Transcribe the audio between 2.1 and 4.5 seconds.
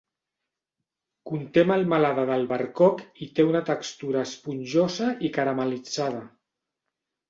d'albercoc i té una textura